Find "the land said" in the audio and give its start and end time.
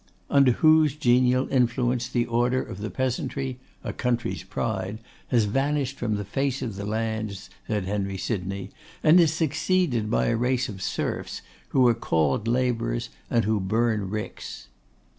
6.75-7.85